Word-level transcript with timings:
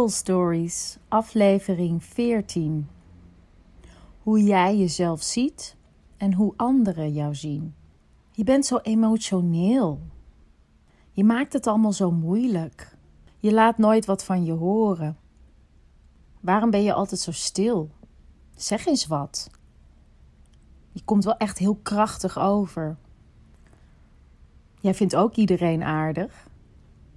Soul 0.00 0.12
Stories, 0.12 0.98
aflevering 1.08 2.04
14. 2.04 2.88
Hoe 4.22 4.42
jij 4.42 4.76
jezelf 4.76 5.22
ziet 5.22 5.76
en 6.16 6.32
hoe 6.32 6.52
anderen 6.56 7.12
jou 7.12 7.34
zien. 7.34 7.74
Je 8.30 8.44
bent 8.44 8.66
zo 8.66 8.76
emotioneel. 8.76 10.00
Je 11.10 11.24
maakt 11.24 11.52
het 11.52 11.66
allemaal 11.66 11.92
zo 11.92 12.10
moeilijk. 12.10 12.96
Je 13.38 13.52
laat 13.52 13.78
nooit 13.78 14.04
wat 14.04 14.24
van 14.24 14.44
je 14.44 14.52
horen. 14.52 15.16
Waarom 16.40 16.70
ben 16.70 16.82
je 16.82 16.92
altijd 16.92 17.20
zo 17.20 17.32
stil? 17.32 17.90
Zeg 18.54 18.86
eens 18.86 19.06
wat. 19.06 19.50
Je 20.92 21.00
komt 21.04 21.24
wel 21.24 21.36
echt 21.36 21.58
heel 21.58 21.78
krachtig 21.82 22.38
over. 22.38 22.96
Jij 24.80 24.94
vindt 24.94 25.16
ook 25.16 25.34
iedereen 25.34 25.82
aardig. 25.82 26.48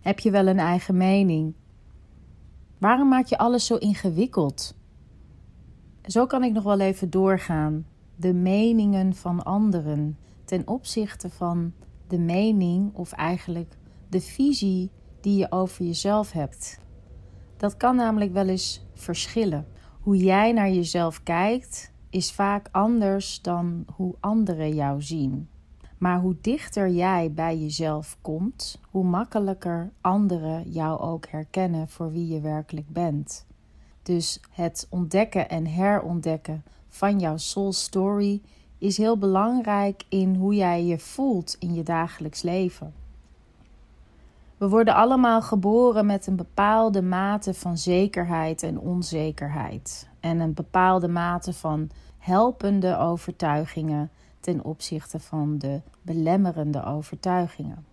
Heb 0.01 0.19
je 0.19 0.31
wel 0.31 0.47
een 0.47 0.59
eigen 0.59 0.97
mening? 0.97 1.53
Waarom 2.83 3.07
maak 3.07 3.25
je 3.25 3.37
alles 3.37 3.65
zo 3.65 3.75
ingewikkeld? 3.75 4.75
Zo 6.05 6.25
kan 6.25 6.43
ik 6.43 6.53
nog 6.53 6.63
wel 6.63 6.79
even 6.79 7.09
doorgaan. 7.09 7.85
De 8.15 8.33
meningen 8.33 9.15
van 9.15 9.43
anderen 9.43 10.17
ten 10.45 10.67
opzichte 10.67 11.29
van 11.29 11.73
de 12.07 12.19
mening 12.19 12.93
of 12.93 13.11
eigenlijk 13.11 13.77
de 14.09 14.21
visie 14.21 14.91
die 15.21 15.37
je 15.37 15.51
over 15.51 15.85
jezelf 15.85 16.31
hebt. 16.31 16.79
Dat 17.57 17.77
kan 17.77 17.95
namelijk 17.95 18.33
wel 18.33 18.47
eens 18.47 18.85
verschillen. 18.93 19.67
Hoe 20.01 20.17
jij 20.17 20.51
naar 20.51 20.71
jezelf 20.71 21.23
kijkt 21.23 21.93
is 22.09 22.31
vaak 22.31 22.67
anders 22.71 23.41
dan 23.41 23.85
hoe 23.95 24.15
anderen 24.19 24.75
jou 24.75 25.01
zien. 25.01 25.49
Maar 26.03 26.19
hoe 26.19 26.35
dichter 26.41 26.89
jij 26.89 27.31
bij 27.31 27.57
jezelf 27.57 28.17
komt, 28.21 28.79
hoe 28.89 29.03
makkelijker 29.03 29.91
anderen 30.01 30.71
jou 30.71 30.99
ook 30.99 31.27
herkennen 31.27 31.89
voor 31.89 32.11
wie 32.11 32.27
je 32.27 32.41
werkelijk 32.41 32.89
bent. 32.89 33.45
Dus 34.01 34.41
het 34.51 34.87
ontdekken 34.89 35.49
en 35.49 35.65
herontdekken 35.65 36.63
van 36.89 37.19
jouw 37.19 37.37
soul 37.37 37.73
story 37.73 38.41
is 38.77 38.97
heel 38.97 39.17
belangrijk 39.17 40.03
in 40.09 40.35
hoe 40.35 40.55
jij 40.55 40.85
je 40.85 40.99
voelt 40.99 41.55
in 41.59 41.73
je 41.73 41.83
dagelijks 41.83 42.41
leven. 42.41 42.93
We 44.57 44.69
worden 44.69 44.95
allemaal 44.95 45.41
geboren 45.41 46.05
met 46.05 46.27
een 46.27 46.35
bepaalde 46.35 47.01
mate 47.01 47.53
van 47.53 47.77
zekerheid 47.77 48.63
en 48.63 48.79
onzekerheid 48.79 50.09
en 50.19 50.39
een 50.39 50.53
bepaalde 50.53 51.07
mate 51.07 51.53
van 51.53 51.89
helpende 52.17 52.97
overtuigingen 52.97 54.11
ten 54.43 54.63
opzichte 54.63 55.19
van 55.19 55.57
de 55.57 55.81
belemmerende 56.01 56.83
overtuigingen. 56.83 57.85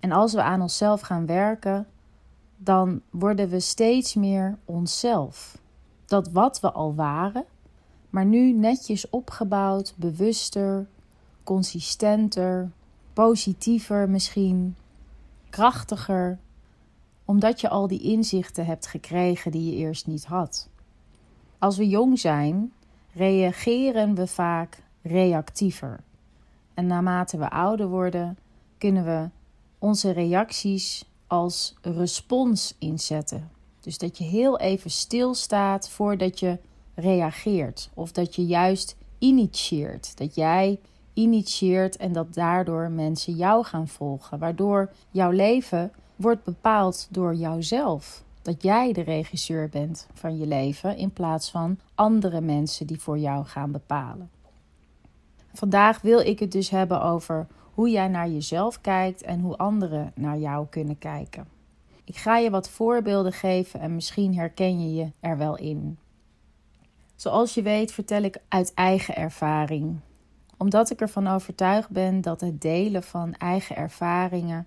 En 0.00 0.12
als 0.12 0.32
we 0.32 0.42
aan 0.42 0.60
onszelf 0.60 1.00
gaan 1.00 1.26
werken, 1.26 1.86
dan 2.56 3.00
worden 3.10 3.48
we 3.48 3.60
steeds 3.60 4.14
meer 4.14 4.58
onszelf. 4.64 5.58
Dat 6.04 6.30
wat 6.30 6.60
we 6.60 6.72
al 6.72 6.94
waren, 6.94 7.44
maar 8.10 8.24
nu 8.24 8.52
netjes 8.52 9.10
opgebouwd, 9.10 9.94
bewuster, 9.96 10.86
consistenter, 11.44 12.70
positiever 13.12 14.08
misschien, 14.08 14.76
krachtiger, 15.50 16.38
omdat 17.24 17.60
je 17.60 17.68
al 17.68 17.86
die 17.86 18.00
inzichten 18.00 18.66
hebt 18.66 18.86
gekregen 18.86 19.50
die 19.50 19.70
je 19.70 19.76
eerst 19.76 20.06
niet 20.06 20.24
had. 20.24 20.68
Als 21.58 21.76
we 21.76 21.88
jong 21.88 22.18
zijn, 22.18 22.72
reageren 23.12 24.14
we 24.14 24.26
vaak 24.26 24.82
reactiever. 25.06 26.00
En 26.74 26.86
naarmate 26.86 27.38
we 27.38 27.50
ouder 27.50 27.88
worden, 27.88 28.38
kunnen 28.78 29.04
we 29.04 29.28
onze 29.78 30.10
reacties 30.10 31.04
als 31.26 31.74
respons 31.82 32.74
inzetten. 32.78 33.50
Dus 33.80 33.98
dat 33.98 34.18
je 34.18 34.24
heel 34.24 34.58
even 34.58 34.90
stilstaat 34.90 35.88
voordat 35.88 36.40
je 36.40 36.58
reageert. 36.94 37.90
Of 37.94 38.12
dat 38.12 38.34
je 38.34 38.46
juist 38.46 38.96
initieert. 39.18 40.18
Dat 40.18 40.34
jij 40.34 40.78
initieert 41.12 41.96
en 41.96 42.12
dat 42.12 42.34
daardoor 42.34 42.90
mensen 42.90 43.34
jou 43.34 43.64
gaan 43.64 43.88
volgen. 43.88 44.38
Waardoor 44.38 44.90
jouw 45.10 45.30
leven 45.30 45.92
wordt 46.16 46.44
bepaald 46.44 47.08
door 47.10 47.34
jouzelf. 47.34 48.22
Dat 48.42 48.62
jij 48.62 48.92
de 48.92 49.00
regisseur 49.00 49.68
bent 49.68 50.06
van 50.14 50.38
je 50.38 50.46
leven 50.46 50.96
in 50.96 51.10
plaats 51.10 51.50
van 51.50 51.78
andere 51.94 52.40
mensen 52.40 52.86
die 52.86 53.00
voor 53.00 53.18
jou 53.18 53.44
gaan 53.44 53.72
bepalen. 53.72 54.30
Vandaag 55.56 56.00
wil 56.00 56.20
ik 56.20 56.38
het 56.38 56.52
dus 56.52 56.70
hebben 56.70 57.02
over 57.02 57.46
hoe 57.72 57.90
jij 57.90 58.08
naar 58.08 58.28
jezelf 58.28 58.80
kijkt 58.80 59.22
en 59.22 59.40
hoe 59.40 59.56
anderen 59.56 60.12
naar 60.14 60.38
jou 60.38 60.66
kunnen 60.70 60.98
kijken. 60.98 61.48
Ik 62.04 62.16
ga 62.16 62.38
je 62.38 62.50
wat 62.50 62.68
voorbeelden 62.70 63.32
geven 63.32 63.80
en 63.80 63.94
misschien 63.94 64.34
herken 64.34 64.80
je 64.80 64.94
je 64.94 65.12
er 65.20 65.38
wel 65.38 65.56
in. 65.56 65.98
Zoals 67.14 67.54
je 67.54 67.62
weet 67.62 67.92
vertel 67.92 68.22
ik 68.22 68.38
uit 68.48 68.74
eigen 68.74 69.16
ervaring, 69.16 70.00
omdat 70.56 70.90
ik 70.90 71.00
ervan 71.00 71.26
overtuigd 71.26 71.90
ben 71.90 72.20
dat 72.20 72.40
het 72.40 72.60
delen 72.60 73.02
van 73.02 73.34
eigen 73.34 73.76
ervaringen 73.76 74.66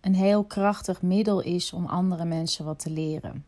een 0.00 0.14
heel 0.14 0.44
krachtig 0.44 1.02
middel 1.02 1.40
is 1.40 1.72
om 1.72 1.86
andere 1.86 2.24
mensen 2.24 2.64
wat 2.64 2.78
te 2.78 2.90
leren. 2.90 3.44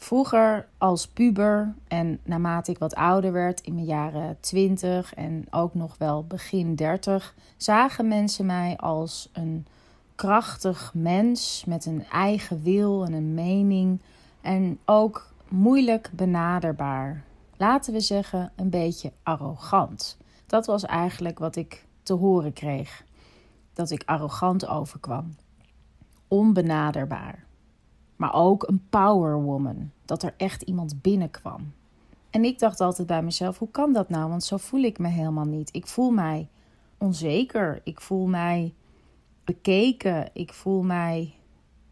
Vroeger 0.00 0.68
als 0.78 1.08
puber 1.08 1.74
en 1.88 2.20
naarmate 2.24 2.70
ik 2.70 2.78
wat 2.78 2.94
ouder 2.94 3.32
werd, 3.32 3.60
in 3.60 3.74
mijn 3.74 3.86
jaren 3.86 4.36
20 4.40 5.14
en 5.14 5.46
ook 5.50 5.74
nog 5.74 5.98
wel 5.98 6.24
begin 6.24 6.74
30, 6.74 7.34
zagen 7.56 8.08
mensen 8.08 8.46
mij 8.46 8.76
als 8.76 9.28
een 9.32 9.66
krachtig 10.14 10.92
mens 10.94 11.64
met 11.66 11.86
een 11.86 12.04
eigen 12.04 12.62
wil 12.62 13.04
en 13.04 13.12
een 13.12 13.34
mening 13.34 14.00
en 14.40 14.78
ook 14.84 15.32
moeilijk 15.48 16.10
benaderbaar. 16.12 17.24
Laten 17.56 17.92
we 17.92 18.00
zeggen 18.00 18.52
een 18.56 18.70
beetje 18.70 19.12
arrogant. 19.22 20.16
Dat 20.46 20.66
was 20.66 20.84
eigenlijk 20.84 21.38
wat 21.38 21.56
ik 21.56 21.86
te 22.02 22.12
horen 22.12 22.52
kreeg. 22.52 23.04
Dat 23.72 23.90
ik 23.90 24.02
arrogant 24.06 24.66
overkwam. 24.66 25.36
Onbenaderbaar 26.28 27.46
maar 28.18 28.34
ook 28.34 28.68
een 28.68 28.82
power 28.90 29.42
woman. 29.42 29.90
Dat 30.04 30.22
er 30.22 30.34
echt 30.36 30.62
iemand 30.62 31.02
binnenkwam. 31.02 31.72
En 32.30 32.44
ik 32.44 32.58
dacht 32.58 32.80
altijd 32.80 33.06
bij 33.06 33.22
mezelf: 33.22 33.58
hoe 33.58 33.70
kan 33.70 33.92
dat 33.92 34.08
nou? 34.08 34.28
Want 34.28 34.44
zo 34.44 34.56
voel 34.56 34.82
ik 34.82 34.98
me 34.98 35.08
helemaal 35.08 35.44
niet. 35.44 35.68
Ik 35.72 35.86
voel 35.86 36.10
mij 36.10 36.48
onzeker. 36.98 37.80
Ik 37.84 38.00
voel 38.00 38.26
mij 38.26 38.74
bekeken. 39.44 40.30
Ik 40.32 40.52
voel 40.52 40.82
mij 40.82 41.34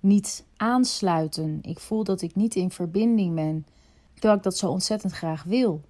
niet 0.01 0.45
aansluiten. 0.57 1.59
Ik 1.63 1.79
voel 1.79 2.05
dat 2.05 2.23
ik 2.23 2.35
niet 2.35 2.55
in 2.55 2.71
verbinding 2.71 3.35
ben. 3.35 3.67
Terwijl 4.13 4.35
ik 4.35 4.43
dat 4.43 4.57
zo 4.57 4.71
ontzettend 4.71 5.13
graag 5.13 5.43
wil. 5.43 5.81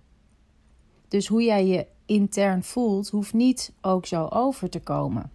Dus 1.09 1.27
hoe 1.27 1.43
jij 1.43 1.67
je 1.67 1.87
intern 2.07 2.63
voelt, 2.63 3.09
hoeft 3.09 3.33
niet 3.33 3.73
ook 3.81 4.07
zo 4.07 4.27
over 4.27 4.71
te 4.71 4.81
komen. 4.81 5.31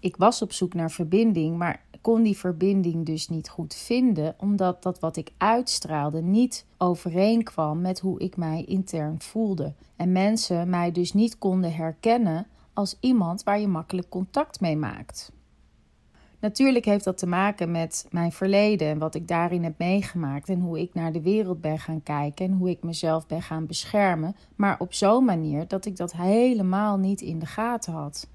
Ik 0.00 0.16
was 0.16 0.42
op 0.42 0.52
zoek 0.52 0.74
naar 0.74 0.90
verbinding, 0.90 1.56
maar 1.56 1.82
kon 2.00 2.22
die 2.22 2.36
verbinding 2.36 3.06
dus 3.06 3.28
niet 3.28 3.48
goed 3.48 3.74
vinden, 3.74 4.34
omdat 4.38 4.82
dat 4.82 4.98
wat 4.98 5.16
ik 5.16 5.32
uitstraalde 5.36 6.22
niet 6.22 6.66
overeenkwam 6.78 7.80
met 7.80 8.00
hoe 8.00 8.20
ik 8.20 8.36
mij 8.36 8.64
intern 8.64 9.20
voelde. 9.20 9.74
En 9.96 10.12
mensen 10.12 10.70
mij 10.70 10.92
dus 10.92 11.12
niet 11.12 11.38
konden 11.38 11.74
herkennen 11.74 12.46
als 12.72 12.96
iemand 13.00 13.42
waar 13.42 13.60
je 13.60 13.68
makkelijk 13.68 14.08
contact 14.08 14.60
mee 14.60 14.76
maakt. 14.76 15.32
Natuurlijk 16.40 16.84
heeft 16.84 17.04
dat 17.04 17.18
te 17.18 17.26
maken 17.26 17.70
met 17.70 18.06
mijn 18.10 18.32
verleden 18.32 18.88
en 18.88 18.98
wat 18.98 19.14
ik 19.14 19.28
daarin 19.28 19.64
heb 19.64 19.78
meegemaakt 19.78 20.48
en 20.48 20.60
hoe 20.60 20.80
ik 20.80 20.94
naar 20.94 21.12
de 21.12 21.20
wereld 21.20 21.60
ben 21.60 21.78
gaan 21.78 22.02
kijken 22.02 22.46
en 22.46 22.52
hoe 22.52 22.70
ik 22.70 22.82
mezelf 22.82 23.26
ben 23.26 23.42
gaan 23.42 23.66
beschermen, 23.66 24.36
maar 24.56 24.78
op 24.78 24.94
zo'n 24.94 25.24
manier 25.24 25.68
dat 25.68 25.86
ik 25.86 25.96
dat 25.96 26.12
helemaal 26.12 26.98
niet 26.98 27.20
in 27.20 27.38
de 27.38 27.46
gaten 27.46 27.92
had. 27.92 28.28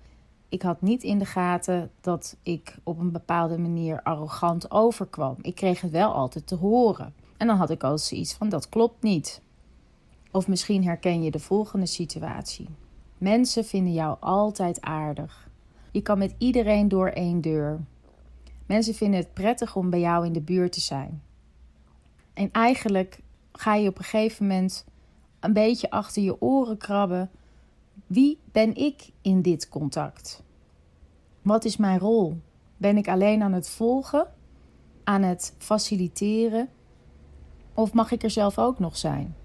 Ik 0.49 0.61
had 0.61 0.81
niet 0.81 1.03
in 1.03 1.19
de 1.19 1.25
gaten 1.25 1.91
dat 2.01 2.37
ik 2.43 2.77
op 2.83 2.99
een 2.99 3.11
bepaalde 3.11 3.57
manier 3.57 4.01
arrogant 4.03 4.71
overkwam. 4.71 5.35
Ik 5.41 5.55
kreeg 5.55 5.81
het 5.81 5.91
wel 5.91 6.13
altijd 6.13 6.47
te 6.47 6.55
horen. 6.55 7.13
En 7.37 7.47
dan 7.47 7.57
had 7.57 7.69
ik 7.69 7.83
al 7.83 7.97
zoiets 7.97 8.33
van: 8.33 8.49
dat 8.49 8.69
klopt 8.69 9.03
niet. 9.03 9.41
Of 10.31 10.47
misschien 10.47 10.83
herken 10.83 11.23
je 11.23 11.31
de 11.31 11.39
volgende 11.39 11.85
situatie. 11.85 12.69
Mensen 13.17 13.65
vinden 13.65 13.93
jou 13.93 14.17
altijd 14.19 14.81
aardig. 14.81 15.49
Je 15.91 16.01
kan 16.01 16.17
met 16.17 16.35
iedereen 16.37 16.87
door 16.87 17.07
één 17.07 17.41
deur. 17.41 17.79
Mensen 18.65 18.93
vinden 18.93 19.19
het 19.19 19.33
prettig 19.33 19.75
om 19.75 19.89
bij 19.89 19.99
jou 19.99 20.25
in 20.25 20.33
de 20.33 20.41
buurt 20.41 20.71
te 20.71 20.81
zijn. 20.81 21.21
En 22.33 22.51
eigenlijk 22.51 23.19
ga 23.51 23.75
je 23.75 23.89
op 23.89 23.97
een 23.97 24.03
gegeven 24.03 24.47
moment 24.47 24.85
een 25.39 25.53
beetje 25.53 25.89
achter 25.89 26.21
je 26.21 26.41
oren 26.41 26.77
krabben. 26.77 27.29
Wie 28.07 28.39
ben 28.51 28.75
ik 28.75 29.11
in 29.21 29.41
dit 29.41 29.69
contact? 29.69 30.43
Wat 31.41 31.65
is 31.65 31.77
mijn 31.77 31.99
rol? 31.99 32.37
Ben 32.77 32.97
ik 32.97 33.07
alleen 33.07 33.41
aan 33.41 33.53
het 33.53 33.69
volgen, 33.69 34.27
aan 35.03 35.21
het 35.21 35.55
faciliteren? 35.57 36.69
Of 37.73 37.93
mag 37.93 38.11
ik 38.11 38.23
er 38.23 38.29
zelf 38.29 38.59
ook 38.59 38.79
nog 38.79 38.97
zijn? 38.97 39.35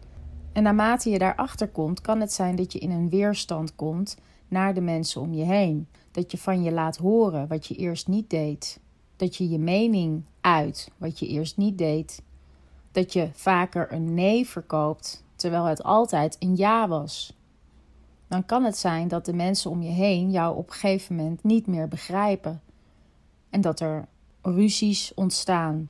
En 0.53 0.63
naarmate 0.63 1.11
je 1.11 1.19
daarachter 1.19 1.69
komt, 1.69 2.01
kan 2.01 2.21
het 2.21 2.33
zijn 2.33 2.57
dat 2.57 2.73
je 2.73 2.79
in 2.79 2.91
een 2.91 3.09
weerstand 3.09 3.75
komt 3.75 4.17
naar 4.49 4.75
de 4.75 4.81
mensen 4.81 5.21
om 5.21 5.35
je 5.35 5.45
heen. 5.45 5.89
Dat 6.11 6.31
je 6.31 6.39
van 6.39 6.63
je 6.63 6.73
laat 6.73 6.97
horen 6.97 7.49
wat 7.49 7.67
je 7.67 7.75
eerst 7.75 8.09
niet 8.09 8.31
deed. 8.31 8.81
Dat 9.17 9.37
je 9.37 9.49
je 9.49 9.59
mening 9.59 10.25
uit 10.41 10.91
wat 10.97 11.19
je 11.19 11.27
eerst 11.27 11.57
niet 11.57 11.79
deed. 11.79 12.23
dat 12.93 13.13
je 13.13 13.29
vaker 13.33 13.93
een 13.93 14.15
nee 14.15 14.47
verkoopt 14.47 15.25
terwijl 15.37 15.65
het 15.65 15.83
altijd 15.83 16.37
een 16.39 16.57
ja 16.57 16.89
was. 16.89 17.39
Dan 18.31 18.47
kan 18.47 18.65
het 18.65 18.77
zijn 18.77 19.09
dat 19.09 19.25
de 19.25 19.33
mensen 19.33 19.71
om 19.71 19.83
je 19.83 19.91
heen 19.91 20.31
jou 20.31 20.57
op 20.57 20.67
een 20.67 20.73
gegeven 20.73 21.17
moment 21.17 21.45
niet 21.45 21.67
meer 21.67 21.89
begrijpen 21.89 22.63
en 23.49 23.61
dat 23.61 23.81
er 23.81 24.09
ruzies 24.43 25.13
ontstaan. 25.15 25.89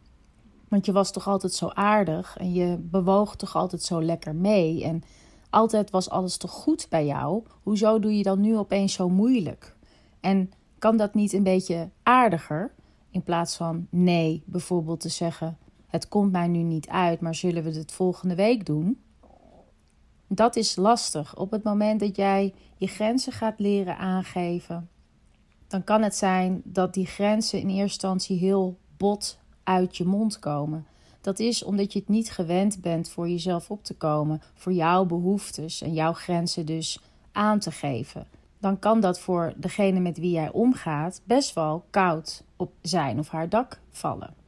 Want 0.68 0.86
je 0.86 0.92
was 0.92 1.12
toch 1.12 1.28
altijd 1.28 1.52
zo 1.52 1.68
aardig 1.68 2.36
en 2.36 2.52
je 2.52 2.76
bewoog 2.76 3.36
toch 3.36 3.56
altijd 3.56 3.82
zo 3.82 4.02
lekker 4.02 4.34
mee 4.34 4.84
en 4.84 5.02
altijd 5.50 5.90
was 5.90 6.10
alles 6.10 6.36
toch 6.36 6.50
goed 6.50 6.86
bij 6.90 7.06
jou. 7.06 7.42
Hoezo 7.62 7.98
doe 7.98 8.16
je 8.16 8.22
dan 8.22 8.40
nu 8.40 8.56
opeens 8.56 8.92
zo 8.92 9.08
moeilijk? 9.08 9.76
En 10.20 10.52
kan 10.78 10.96
dat 10.96 11.14
niet 11.14 11.32
een 11.32 11.42
beetje 11.42 11.90
aardiger? 12.02 12.72
In 13.10 13.22
plaats 13.22 13.56
van 13.56 13.86
nee, 13.90 14.42
bijvoorbeeld 14.46 15.00
te 15.00 15.08
zeggen: 15.08 15.58
Het 15.86 16.08
komt 16.08 16.32
mij 16.32 16.48
nu 16.48 16.62
niet 16.62 16.88
uit, 16.88 17.20
maar 17.20 17.34
zullen 17.34 17.62
we 17.62 17.70
het 17.70 17.92
volgende 17.92 18.34
week 18.34 18.66
doen? 18.66 18.98
Dat 20.32 20.56
is 20.56 20.76
lastig. 20.76 21.36
Op 21.36 21.50
het 21.50 21.62
moment 21.62 22.00
dat 22.00 22.16
jij 22.16 22.54
je 22.76 22.86
grenzen 22.86 23.32
gaat 23.32 23.58
leren 23.58 23.98
aangeven, 23.98 24.88
dan 25.66 25.84
kan 25.84 26.02
het 26.02 26.16
zijn 26.16 26.60
dat 26.64 26.94
die 26.94 27.06
grenzen 27.06 27.60
in 27.60 27.68
eerste 27.68 27.82
instantie 27.82 28.38
heel 28.38 28.78
bot 28.96 29.38
uit 29.64 29.96
je 29.96 30.04
mond 30.04 30.38
komen. 30.38 30.86
Dat 31.20 31.38
is 31.38 31.62
omdat 31.62 31.92
je 31.92 31.98
het 31.98 32.08
niet 32.08 32.30
gewend 32.30 32.80
bent 32.80 33.08
voor 33.08 33.28
jezelf 33.28 33.70
op 33.70 33.84
te 33.84 33.94
komen, 33.94 34.42
voor 34.54 34.72
jouw 34.72 35.04
behoeftes 35.04 35.82
en 35.82 35.92
jouw 35.92 36.12
grenzen 36.12 36.66
dus 36.66 37.00
aan 37.32 37.58
te 37.58 37.70
geven. 37.70 38.26
Dan 38.58 38.78
kan 38.78 39.00
dat 39.00 39.20
voor 39.20 39.52
degene 39.56 40.00
met 40.00 40.18
wie 40.18 40.32
jij 40.32 40.50
omgaat 40.50 41.20
best 41.24 41.54
wel 41.54 41.84
koud 41.90 42.44
op 42.56 42.72
zijn 42.82 43.18
of 43.18 43.28
haar 43.28 43.48
dak 43.48 43.80
vallen. 43.90 44.39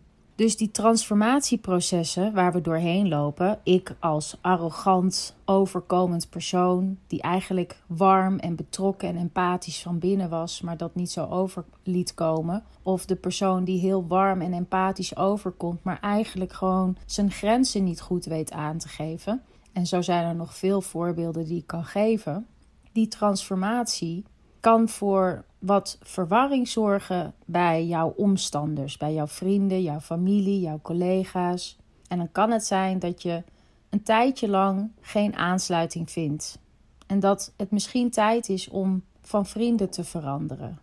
Dus 0.43 0.57
die 0.57 0.71
transformatieprocessen 0.71 2.33
waar 2.35 2.53
we 2.53 2.61
doorheen 2.61 3.09
lopen, 3.09 3.59
ik 3.63 3.95
als 3.99 4.37
arrogant, 4.41 5.35
overkomend 5.45 6.31
persoon, 6.31 6.99
die 7.07 7.23
eigenlijk 7.23 7.83
warm 7.87 8.39
en 8.39 8.57
betrokken 8.57 9.09
en 9.09 9.17
empathisch 9.17 9.83
van 9.83 9.99
binnen 9.99 10.29
was, 10.29 10.61
maar 10.61 10.77
dat 10.77 10.95
niet 10.95 11.11
zo 11.11 11.27
over 11.27 11.65
liet 11.83 12.15
komen, 12.15 12.65
of 12.83 13.05
de 13.05 13.17
persoon 13.17 13.65
die 13.65 13.81
heel 13.81 14.07
warm 14.07 14.41
en 14.41 14.53
empathisch 14.53 15.17
overkomt, 15.17 15.85
maar 15.85 16.01
eigenlijk 16.01 16.53
gewoon 16.53 16.97
zijn 17.07 17.31
grenzen 17.31 17.85
niet 17.85 18.01
goed 18.01 18.25
weet 18.25 18.53
aan 18.53 18.79
te 18.79 18.89
geven. 18.89 19.43
En 19.73 19.87
zo 19.87 20.01
zijn 20.01 20.25
er 20.25 20.35
nog 20.35 20.57
veel 20.57 20.81
voorbeelden 20.81 21.45
die 21.45 21.59
ik 21.59 21.67
kan 21.67 21.85
geven. 21.85 22.47
Die 22.93 23.09
transformatie 23.09 24.25
kan 24.63 24.89
voor 24.89 25.45
wat 25.59 25.99
verwarring 26.03 26.69
zorgen 26.69 27.35
bij 27.45 27.87
jouw 27.87 28.15
omstanders, 28.17 28.97
bij 28.97 29.15
jouw 29.15 29.27
vrienden, 29.27 29.83
jouw 29.83 30.01
familie, 30.01 30.61
jouw 30.61 30.79
collega's. 30.83 31.79
En 32.09 32.19
dan 32.19 32.33
kan 32.33 32.51
het 32.51 32.65
zijn 32.65 32.99
dat 32.99 33.23
je 33.23 33.43
een 33.91 34.03
tijdje 34.03 34.49
lang 34.49 34.91
geen 35.01 35.37
aansluiting 35.37 36.11
vindt. 36.11 36.59
En 37.07 37.21
dat 37.21 37.53
het 37.57 37.71
misschien 37.71 38.11
tijd 38.11 38.49
is 38.49 38.69
om 38.69 39.03
van 39.23 39.47
vrienden 39.47 39.91
te 39.91 40.05
veranderen. 40.05 40.79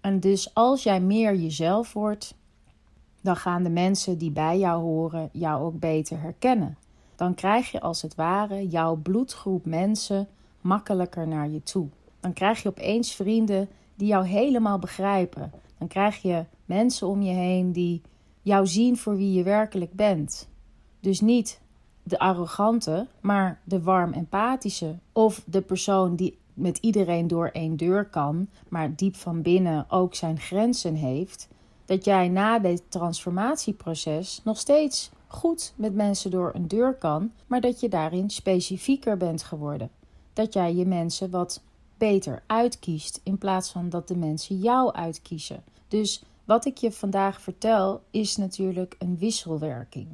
En 0.00 0.20
dus 0.20 0.54
als 0.54 0.82
jij 0.82 1.00
meer 1.00 1.34
jezelf 1.34 1.92
wordt, 1.92 2.34
dan 3.20 3.36
gaan 3.36 3.62
de 3.62 3.70
mensen 3.70 4.18
die 4.18 4.30
bij 4.30 4.58
jou 4.58 4.82
horen 4.82 5.28
jou 5.32 5.64
ook 5.64 5.78
beter 5.78 6.20
herkennen. 6.20 6.76
Dan 7.16 7.34
krijg 7.34 7.70
je 7.70 7.80
als 7.80 8.02
het 8.02 8.14
ware 8.14 8.68
jouw 8.68 8.96
bloedgroep 8.96 9.64
mensen 9.64 10.28
makkelijker 10.60 11.28
naar 11.28 11.48
je 11.48 11.62
toe. 11.62 11.88
Dan 12.22 12.32
krijg 12.32 12.62
je 12.62 12.68
opeens 12.68 13.14
vrienden 13.14 13.68
die 13.94 14.08
jou 14.08 14.26
helemaal 14.26 14.78
begrijpen. 14.78 15.52
Dan 15.78 15.88
krijg 15.88 16.22
je 16.22 16.44
mensen 16.64 17.06
om 17.06 17.22
je 17.22 17.32
heen 17.32 17.72
die 17.72 18.02
jou 18.42 18.66
zien 18.66 18.96
voor 18.96 19.16
wie 19.16 19.32
je 19.32 19.42
werkelijk 19.42 19.92
bent. 19.92 20.48
Dus 21.00 21.20
niet 21.20 21.60
de 22.02 22.18
arrogante, 22.18 23.06
maar 23.20 23.60
de 23.64 23.82
warm 23.82 24.12
empathische. 24.12 24.94
Of 25.12 25.42
de 25.46 25.60
persoon 25.60 26.16
die 26.16 26.38
met 26.54 26.78
iedereen 26.78 27.26
door 27.26 27.48
één 27.48 27.76
deur 27.76 28.04
kan, 28.04 28.48
maar 28.68 28.96
diep 28.96 29.16
van 29.16 29.42
binnen 29.42 29.86
ook 29.90 30.14
zijn 30.14 30.38
grenzen 30.38 30.94
heeft. 30.94 31.48
Dat 31.84 32.04
jij 32.04 32.28
na 32.28 32.58
dit 32.58 32.82
transformatieproces 32.88 34.40
nog 34.44 34.58
steeds 34.58 35.10
goed 35.26 35.72
met 35.76 35.94
mensen 35.94 36.30
door 36.30 36.50
een 36.54 36.68
deur 36.68 36.94
kan, 36.94 37.32
maar 37.46 37.60
dat 37.60 37.80
je 37.80 37.88
daarin 37.88 38.30
specifieker 38.30 39.16
bent 39.16 39.42
geworden. 39.42 39.90
Dat 40.32 40.52
jij 40.52 40.74
je 40.74 40.86
mensen 40.86 41.30
wat 41.30 41.62
beter 42.02 42.42
uitkiest 42.46 43.20
in 43.22 43.38
plaats 43.38 43.70
van 43.70 43.88
dat 43.88 44.08
de 44.08 44.16
mensen 44.16 44.58
jou 44.58 44.92
uitkiezen. 44.92 45.62
Dus 45.88 46.22
wat 46.44 46.64
ik 46.64 46.76
je 46.76 46.92
vandaag 46.92 47.40
vertel 47.40 48.02
is 48.10 48.36
natuurlijk 48.36 48.94
een 48.98 49.18
wisselwerking. 49.18 50.08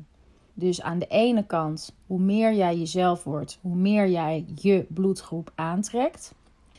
Dus 0.54 0.82
aan 0.82 0.98
de 0.98 1.06
ene 1.06 1.46
kant, 1.46 1.92
hoe 2.06 2.20
meer 2.20 2.54
jij 2.54 2.78
jezelf 2.78 3.24
wordt, 3.24 3.58
hoe 3.60 3.74
meer 3.74 4.08
jij 4.08 4.44
je 4.54 4.86
bloedgroep 4.88 5.52
aantrekt. 5.54 6.34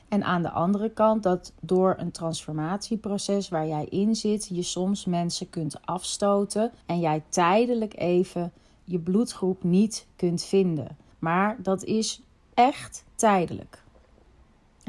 En 0.08 0.24
aan 0.24 0.42
de 0.42 0.52
andere 0.52 0.90
kant 0.90 1.24
dat 1.24 1.54
door 1.60 1.96
een 1.98 2.12
transformatieproces 2.12 3.50
waar 3.50 3.68
jij 3.68 3.86
in 3.86 4.16
zit, 4.16 4.50
je 4.52 4.64
soms 4.64 5.06
mensen 5.06 5.50
kunt 5.50 5.86
afstoten 5.86 6.72
en 6.86 7.00
jij 7.00 7.24
tijdelijk 7.30 7.98
even 7.98 8.52
je 8.84 9.00
bloedgroep 9.00 9.64
niet 9.64 10.08
kunt 10.16 10.44
vinden. 10.44 10.98
Maar 11.20 11.58
dat 11.62 11.84
is 11.84 12.22
echt 12.54 13.04
tijdelijk. 13.16 13.88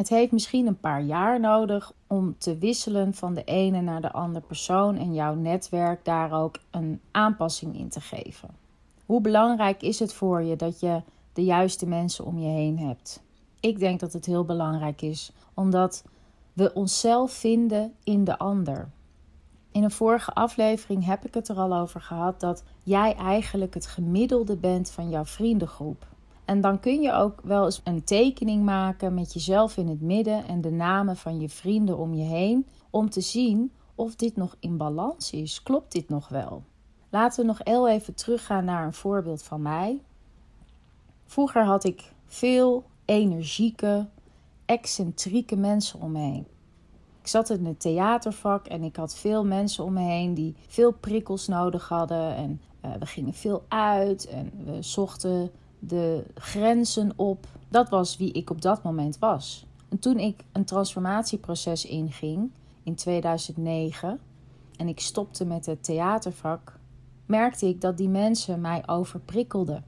Het 0.01 0.09
heeft 0.09 0.33
misschien 0.33 0.67
een 0.67 0.81
paar 0.81 1.03
jaar 1.03 1.41
nodig 1.41 1.93
om 2.07 2.39
te 2.39 2.59
wisselen 2.59 3.15
van 3.15 3.35
de 3.35 3.45
ene 3.45 3.81
naar 3.81 4.01
de 4.01 4.13
andere 4.13 4.47
persoon 4.47 4.97
en 4.97 5.15
jouw 5.15 5.35
netwerk 5.35 6.05
daar 6.05 6.33
ook 6.33 6.59
een 6.71 7.01
aanpassing 7.11 7.79
in 7.79 7.89
te 7.89 8.01
geven. 8.01 8.49
Hoe 9.07 9.21
belangrijk 9.21 9.83
is 9.83 9.99
het 9.99 10.13
voor 10.13 10.43
je 10.43 10.57
dat 10.57 10.81
je 10.81 11.03
de 11.33 11.45
juiste 11.45 11.87
mensen 11.87 12.25
om 12.25 12.39
je 12.39 12.49
heen 12.49 12.79
hebt? 12.79 13.23
Ik 13.61 13.79
denk 13.79 14.01
dat 14.01 14.13
het 14.13 14.27
heel 14.27 14.45
belangrijk 14.45 15.03
is, 15.03 15.33
omdat 15.55 16.05
we 16.53 16.73
onszelf 16.75 17.33
vinden 17.33 17.95
in 18.05 18.25
de 18.25 18.39
ander. 18.39 18.91
In 19.73 19.83
een 19.85 19.91
vorige 19.91 20.33
aflevering 20.33 21.05
heb 21.05 21.25
ik 21.25 21.35
het 21.35 21.49
er 21.49 21.57
al 21.57 21.75
over 21.75 22.01
gehad 22.01 22.41
dat 22.41 22.63
jij 22.83 23.15
eigenlijk 23.15 23.75
het 23.75 23.87
gemiddelde 23.87 24.57
bent 24.57 24.91
van 24.91 25.11
jouw 25.11 25.25
vriendengroep. 25.25 26.07
En 26.51 26.61
dan 26.61 26.81
kun 26.81 27.01
je 27.01 27.13
ook 27.13 27.41
wel 27.43 27.65
eens 27.65 27.81
een 27.85 28.05
tekening 28.05 28.65
maken 28.65 29.15
met 29.15 29.33
jezelf 29.33 29.77
in 29.77 29.89
het 29.89 30.01
midden 30.01 30.47
en 30.47 30.61
de 30.61 30.71
namen 30.71 31.17
van 31.17 31.41
je 31.41 31.49
vrienden 31.49 31.99
om 31.99 32.15
je 32.15 32.25
heen, 32.25 32.67
om 32.91 33.11
te 33.11 33.21
zien 33.21 33.73
of 33.95 34.17
dit 34.17 34.37
nog 34.37 34.57
in 34.61 34.77
balans 34.77 35.33
is. 35.33 35.63
Klopt 35.63 35.93
dit 35.93 36.09
nog 36.09 36.29
wel? 36.29 36.63
Laten 37.11 37.41
we 37.41 37.47
nog 37.47 37.61
heel 37.63 37.89
even 37.89 38.15
teruggaan 38.15 38.65
naar 38.65 38.87
een 38.87 38.93
voorbeeld 38.93 39.43
van 39.43 39.63
mij. 39.63 40.01
Vroeger 41.25 41.65
had 41.65 41.85
ik 41.85 42.13
veel 42.27 42.85
energieke, 43.05 44.07
excentrieke 44.65 45.57
mensen 45.57 46.01
om 46.01 46.13
me 46.13 46.21
heen. 46.21 46.47
Ik 47.21 47.27
zat 47.27 47.51
in 47.51 47.65
het 47.67 47.81
theatervak 47.81 48.67
en 48.67 48.83
ik 48.83 48.97
had 48.97 49.15
veel 49.15 49.45
mensen 49.45 49.85
om 49.85 49.93
me 49.93 50.01
heen 50.01 50.35
die 50.35 50.57
veel 50.67 50.93
prikkels 50.93 51.49
nodig 51.49 51.89
hadden. 51.89 52.35
En 52.35 52.61
uh, 52.85 52.91
we 52.99 53.07
gingen 53.07 53.35
veel 53.35 53.65
uit 53.69 54.27
en 54.27 54.53
we 54.65 54.83
zochten 54.83 55.51
de 55.81 56.25
grenzen 56.35 57.13
op. 57.17 57.47
Dat 57.69 57.89
was 57.89 58.17
wie 58.17 58.33
ik 58.33 58.51
op 58.51 58.63
dat 58.63 58.83
moment 58.83 59.19
was. 59.19 59.67
En 59.89 59.99
toen 59.99 60.19
ik 60.19 60.45
een 60.53 60.65
transformatieproces 60.65 61.85
inging 61.85 62.51
in 62.83 62.95
2009 62.95 64.19
en 64.77 64.89
ik 64.89 65.01
stopte 65.01 65.45
met 65.45 65.67
het 65.67 65.85
theatervak, 65.85 66.79
merkte 67.27 67.67
ik 67.67 67.81
dat 67.81 67.97
die 67.97 68.09
mensen 68.09 68.61
mij 68.61 68.83
overprikkelden 68.89 69.85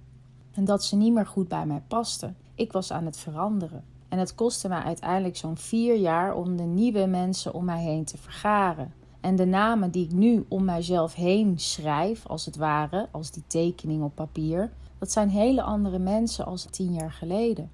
en 0.53 0.65
dat 0.65 0.85
ze 0.85 0.97
niet 0.97 1.13
meer 1.13 1.27
goed 1.27 1.49
bij 1.49 1.67
mij 1.67 1.83
pasten. 1.89 2.37
Ik 2.55 2.73
was 2.73 2.93
aan 2.93 3.05
het 3.05 3.17
veranderen. 3.17 3.85
En 4.09 4.19
het 4.19 4.35
kostte 4.35 4.69
mij 4.69 4.83
uiteindelijk 4.83 5.37
zo'n 5.37 5.57
vier 5.57 5.97
jaar 5.97 6.35
om 6.35 6.57
de 6.57 6.63
nieuwe 6.63 7.07
mensen 7.07 7.55
om 7.55 7.65
mij 7.65 7.83
heen 7.83 8.05
te 8.05 8.19
vergaren. 8.19 8.93
En 9.21 9.37
de 9.37 9.45
namen 9.45 9.91
die 9.91 10.05
ik 10.05 10.13
nu 10.13 10.45
om 10.49 10.65
mijzelf 10.65 11.15
heen 11.15 11.59
schrijf, 11.59 12.27
als 12.27 12.45
het 12.45 12.57
ware, 12.57 13.09
als 13.11 13.31
die 13.31 13.43
tekening 13.47 14.03
op 14.03 14.15
papier, 14.15 14.71
dat 15.03 15.13
zijn 15.13 15.31
hele 15.31 15.63
andere 15.63 15.99
mensen 15.99 16.45
als 16.45 16.67
tien 16.71 16.93
jaar 16.93 17.13
geleden. 17.13 17.71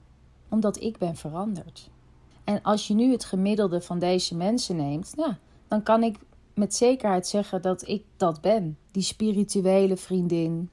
Omdat 0.49 0.81
ik 0.83 0.99
ben 0.99 1.17
veranderd. 1.17 1.91
En 2.45 2.63
als 2.63 2.87
je 2.87 2.95
nu 2.95 3.13
het 3.13 3.25
gemiddelde 3.25 3.81
van 3.81 3.99
deze 3.99 4.37
mensen 4.37 4.77
neemt, 4.77 5.17
nou, 5.17 5.33
dan 5.69 5.83
kan 5.83 6.03
ik 6.03 6.19
met 6.55 6.75
zekerheid 6.75 7.27
zeggen 7.27 7.63
dat 7.63 7.89
ik 7.89 8.05
dat 8.17 8.41
ben. 8.41 8.79
Die 8.91 9.03
spirituele 9.03 9.97
vriendin, 9.97 10.71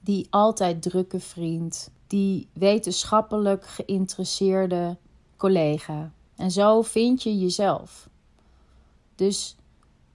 die 0.00 0.26
altijd 0.30 0.82
drukke 0.82 1.20
vriend, 1.20 1.90
die 2.06 2.48
wetenschappelijk 2.52 3.66
geïnteresseerde 3.66 4.96
collega. 5.36 6.12
En 6.36 6.50
zo 6.50 6.82
vind 6.82 7.22
je 7.22 7.38
jezelf. 7.38 8.08
Dus 9.14 9.56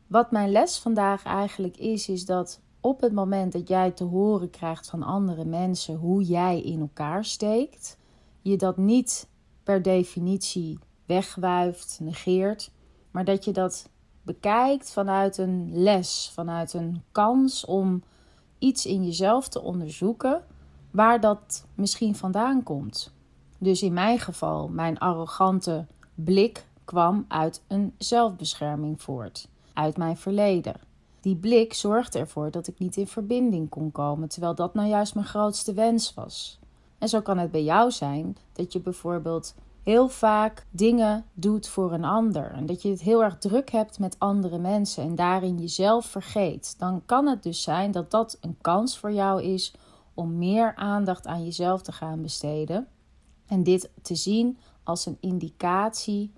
wat 0.07 0.31
mijn 0.31 0.51
les 0.51 0.77
vandaag 0.77 1.23
eigenlijk 1.23 1.77
is, 1.77 2.09
is 2.09 2.25
dat 2.25 2.59
op 2.81 3.01
het 3.01 3.13
moment 3.13 3.51
dat 3.51 3.67
jij 3.67 3.91
te 3.91 4.03
horen 4.03 4.49
krijgt 4.49 4.89
van 4.89 5.03
andere 5.03 5.45
mensen 5.45 5.95
hoe 5.95 6.23
jij 6.23 6.61
in 6.61 6.79
elkaar 6.79 7.25
steekt, 7.25 7.97
je 8.41 8.57
dat 8.57 8.77
niet 8.77 9.27
per 9.63 9.81
definitie 9.81 10.79
wegwuift, 11.05 11.99
negeert, 12.01 12.71
maar 13.11 13.25
dat 13.25 13.45
je 13.45 13.51
dat 13.51 13.89
bekijkt 14.21 14.91
vanuit 14.91 15.37
een 15.37 15.69
les, 15.73 16.31
vanuit 16.33 16.73
een 16.73 17.03
kans 17.11 17.65
om 17.65 18.03
iets 18.59 18.85
in 18.85 19.05
jezelf 19.05 19.47
te 19.47 19.61
onderzoeken 19.61 20.43
waar 20.91 21.19
dat 21.19 21.65
misschien 21.75 22.15
vandaan 22.15 22.63
komt. 22.63 23.13
Dus 23.57 23.81
in 23.81 23.93
mijn 23.93 24.19
geval, 24.19 24.67
mijn 24.67 24.97
arrogante 24.97 25.85
blik 26.15 26.65
kwam 26.83 27.25
uit 27.27 27.61
een 27.67 27.93
zelfbescherming 27.97 29.01
voort, 29.01 29.47
uit 29.73 29.97
mijn 29.97 30.17
verleden. 30.17 30.88
Die 31.21 31.35
blik 31.35 31.73
zorgde 31.73 32.19
ervoor 32.19 32.51
dat 32.51 32.67
ik 32.67 32.79
niet 32.79 32.97
in 32.97 33.07
verbinding 33.07 33.69
kon 33.69 33.91
komen, 33.91 34.29
terwijl 34.29 34.55
dat 34.55 34.73
nou 34.73 34.87
juist 34.87 35.13
mijn 35.15 35.27
grootste 35.27 35.73
wens 35.73 36.13
was. 36.13 36.59
En 36.97 37.09
zo 37.09 37.21
kan 37.21 37.37
het 37.37 37.51
bij 37.51 37.63
jou 37.63 37.91
zijn 37.91 38.37
dat 38.53 38.73
je 38.73 38.79
bijvoorbeeld 38.79 39.55
heel 39.83 40.09
vaak 40.09 40.65
dingen 40.69 41.25
doet 41.33 41.67
voor 41.67 41.93
een 41.93 42.03
ander 42.03 42.51
en 42.51 42.65
dat 42.65 42.81
je 42.81 42.89
het 42.89 43.01
heel 43.01 43.23
erg 43.23 43.37
druk 43.37 43.69
hebt 43.69 43.99
met 43.99 44.15
andere 44.19 44.57
mensen 44.57 45.03
en 45.03 45.15
daarin 45.15 45.57
jezelf 45.57 46.05
vergeet. 46.05 46.75
Dan 46.77 47.01
kan 47.05 47.27
het 47.27 47.43
dus 47.43 47.61
zijn 47.61 47.91
dat 47.91 48.11
dat 48.11 48.37
een 48.41 48.57
kans 48.61 48.97
voor 48.97 49.11
jou 49.11 49.43
is 49.43 49.73
om 50.13 50.37
meer 50.37 50.75
aandacht 50.75 51.27
aan 51.27 51.43
jezelf 51.43 51.81
te 51.81 51.91
gaan 51.91 52.21
besteden 52.21 52.87
en 53.47 53.63
dit 53.63 53.89
te 54.01 54.15
zien 54.15 54.57
als 54.83 55.05
een 55.05 55.17
indicatie 55.19 56.31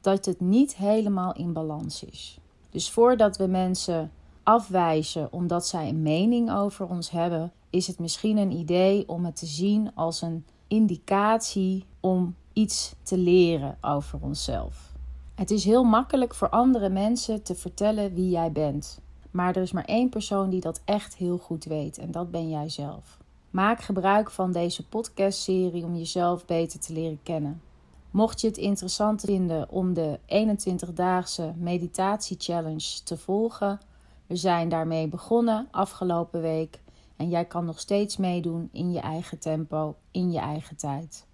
dat 0.00 0.24
het 0.24 0.40
niet 0.40 0.76
helemaal 0.76 1.34
in 1.34 1.52
balans 1.52 2.04
is. 2.04 2.38
Dus 2.70 2.90
voordat 2.90 3.36
we 3.36 3.46
mensen 3.46 4.12
afwijzen 4.44 5.32
omdat 5.32 5.66
zij 5.66 5.88
een 5.88 6.02
mening 6.02 6.52
over 6.52 6.88
ons 6.88 7.10
hebben, 7.10 7.52
is 7.70 7.86
het 7.86 7.98
misschien 7.98 8.36
een 8.36 8.52
idee 8.52 9.08
om 9.08 9.24
het 9.24 9.36
te 9.36 9.46
zien 9.46 9.90
als 9.94 10.22
een 10.22 10.44
indicatie 10.68 11.84
om 12.00 12.34
iets 12.52 12.94
te 13.02 13.18
leren 13.18 13.76
over 13.80 14.18
onszelf. 14.22 14.92
Het 15.34 15.50
is 15.50 15.64
heel 15.64 15.84
makkelijk 15.84 16.34
voor 16.34 16.48
andere 16.48 16.88
mensen 16.88 17.42
te 17.42 17.54
vertellen 17.54 18.14
wie 18.14 18.30
jij 18.30 18.52
bent. 18.52 19.00
Maar 19.30 19.56
er 19.56 19.62
is 19.62 19.72
maar 19.72 19.84
één 19.84 20.08
persoon 20.08 20.50
die 20.50 20.60
dat 20.60 20.80
echt 20.84 21.16
heel 21.16 21.38
goed 21.38 21.64
weet 21.64 21.98
en 21.98 22.10
dat 22.10 22.30
ben 22.30 22.48
jij 22.48 22.68
zelf. 22.68 23.18
Maak 23.50 23.80
gebruik 23.80 24.30
van 24.30 24.52
deze 24.52 24.88
podcastserie 24.88 25.84
om 25.84 25.96
jezelf 25.96 26.44
beter 26.44 26.80
te 26.80 26.92
leren 26.92 27.20
kennen. 27.22 27.60
Mocht 28.10 28.40
je 28.40 28.46
het 28.46 28.56
interessant 28.56 29.20
vinden 29.20 29.70
om 29.70 29.94
de 29.94 30.18
21-daagse 30.26 31.52
meditatie 31.56 32.36
challenge 32.38 33.02
te 33.04 33.16
volgen, 33.16 33.80
we 34.34 34.40
zijn 34.40 34.68
daarmee 34.68 35.08
begonnen 35.08 35.68
afgelopen 35.70 36.40
week 36.40 36.80
en 37.16 37.28
jij 37.28 37.44
kan 37.44 37.64
nog 37.64 37.80
steeds 37.80 38.16
meedoen 38.16 38.68
in 38.72 38.92
je 38.92 39.00
eigen 39.00 39.38
tempo, 39.38 39.96
in 40.10 40.32
je 40.32 40.38
eigen 40.38 40.76
tijd. 40.76 41.26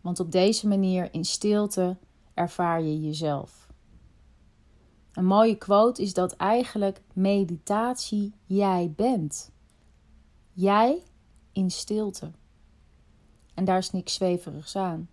Want 0.00 0.20
op 0.20 0.32
deze 0.32 0.68
manier 0.68 1.14
in 1.14 1.24
stilte 1.24 1.96
ervaar 2.34 2.82
je 2.82 3.00
jezelf. 3.00 3.68
Een 5.12 5.24
mooie 5.24 5.56
quote 5.56 6.02
is 6.02 6.14
dat 6.14 6.32
eigenlijk 6.32 7.02
meditatie 7.12 8.34
jij 8.44 8.92
bent. 8.96 9.50
Jij 10.52 11.02
in 11.52 11.70
stilte. 11.70 12.30
En 13.54 13.64
daar 13.64 13.78
is 13.78 13.90
niks 13.90 14.14
zweverigs 14.14 14.76
aan. 14.76 15.08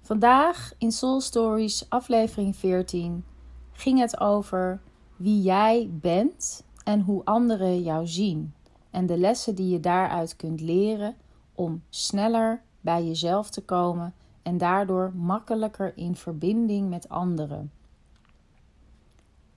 Vandaag 0.00 0.72
in 0.78 0.92
Soul 0.92 1.20
Stories, 1.20 1.88
aflevering 1.88 2.56
14, 2.56 3.24
ging 3.76 3.98
het 3.98 4.20
over 4.20 4.80
wie 5.16 5.42
jij 5.42 5.90
bent 5.92 6.64
en 6.84 7.00
hoe 7.00 7.24
anderen 7.24 7.82
jou 7.82 8.06
zien. 8.06 8.54
En 8.90 9.06
de 9.06 9.18
lessen 9.18 9.54
die 9.54 9.68
je 9.68 9.80
daaruit 9.80 10.36
kunt 10.36 10.60
leren 10.60 11.16
om 11.54 11.82
sneller 11.88 12.62
bij 12.80 13.04
jezelf 13.06 13.50
te 13.50 13.64
komen 13.64 14.14
en 14.42 14.58
daardoor 14.58 15.12
makkelijker 15.14 15.96
in 15.96 16.16
verbinding 16.16 16.88
met 16.88 17.08
anderen. 17.08 17.72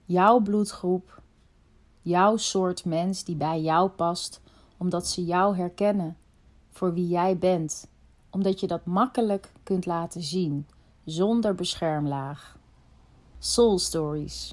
Jouw 0.04 0.40
bloedgroep, 0.40 1.22
jouw 2.02 2.36
soort 2.36 2.84
mens 2.84 3.24
die 3.24 3.36
bij 3.36 3.60
jou 3.60 3.88
past, 3.88 4.40
omdat 4.76 5.06
ze 5.06 5.24
jou 5.24 5.56
herkennen 5.56 6.16
voor 6.70 6.94
wie 6.94 7.08
jij 7.08 7.38
bent, 7.38 7.88
omdat 8.30 8.60
je 8.60 8.66
dat 8.66 8.84
makkelijk 8.84 9.52
kunt 9.62 9.86
laten 9.86 10.22
zien 10.22 10.66
zonder 11.04 11.54
beschermlaag. 11.54 12.58
Soul 13.42 13.78
Stories, 13.78 14.52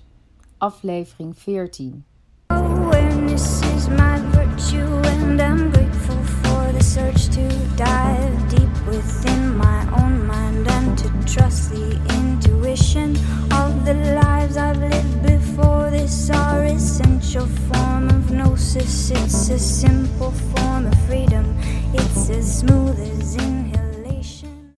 aflevering 0.62 1.36
14. 1.36 2.06
Awareness 2.52 3.62
is 3.76 3.90
my 3.90 4.18
virtue 4.32 4.88
and 5.12 5.42
I'm 5.42 5.72
grateful 5.72 6.16
for 6.24 6.72
the 6.72 6.82
search 6.82 7.28
to 7.36 7.50
dive 7.76 8.50
deep 8.50 8.88
within 8.88 9.58
my 9.58 9.82
own 10.02 10.26
mind 10.26 10.66
and 10.70 10.98
to 11.00 11.10
trust 11.26 11.72
the 11.72 12.00
intuition 12.16 13.18
of 13.52 13.84
the 13.84 13.96
lives 14.24 14.56
I've 14.56 14.78
lived 14.78 15.22
before. 15.22 15.90
This 15.92 16.30
our 16.30 16.64
essential 16.64 17.46
form 17.46 18.08
of 18.08 18.32
gnosis. 18.32 19.12
It's 19.12 19.50
a 19.50 19.60
simple 19.60 20.32
form 20.32 20.86
of 20.86 20.98
freedom. 21.08 21.58
It's 21.94 22.30
as 22.30 22.60
smooth 22.60 22.98
as 23.02 23.36
inhale. 23.36 23.57